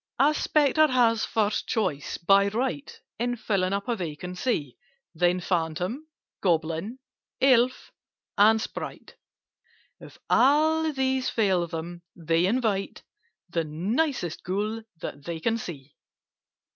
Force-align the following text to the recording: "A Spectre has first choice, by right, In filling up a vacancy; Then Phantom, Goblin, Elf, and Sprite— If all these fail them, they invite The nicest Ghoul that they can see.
"A 0.17 0.33
Spectre 0.33 0.87
has 0.87 1.25
first 1.25 1.67
choice, 1.67 2.17
by 2.17 2.47
right, 2.47 2.91
In 3.19 3.35
filling 3.35 3.71
up 3.71 3.87
a 3.87 3.95
vacancy; 3.95 4.75
Then 5.13 5.39
Phantom, 5.39 6.07
Goblin, 6.41 6.97
Elf, 7.39 7.91
and 8.35 8.59
Sprite— 8.59 9.15
If 9.99 10.17
all 10.27 10.91
these 10.91 11.29
fail 11.29 11.67
them, 11.67 12.01
they 12.15 12.47
invite 12.47 13.03
The 13.47 13.63
nicest 13.63 14.43
Ghoul 14.43 14.81
that 15.01 15.23
they 15.25 15.39
can 15.39 15.59
see. 15.59 15.93